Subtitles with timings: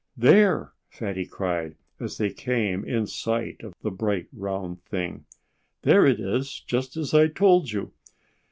[0.17, 5.25] "There!" Fatty cried, as they came in sight of the bright, round thing.
[5.83, 7.93] "There it is just as I told you!"